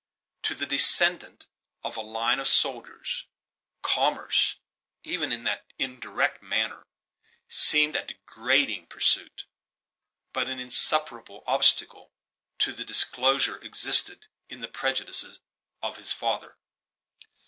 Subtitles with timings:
[0.41, 1.45] To the descend ant
[1.83, 3.25] of a line of soldiers,
[3.83, 4.55] commerce,
[5.03, 6.87] even in that indirect manner,
[7.47, 9.45] seemed a degrading pursuit;
[10.33, 12.11] but an insuperable obstacle
[12.57, 15.39] to the disclosure existed in the prejudices
[15.83, 16.57] of his father.